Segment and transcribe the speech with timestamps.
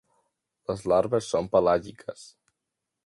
[0.71, 2.25] Les larves són pelàgiques.